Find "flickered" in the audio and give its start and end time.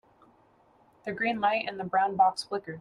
2.43-2.69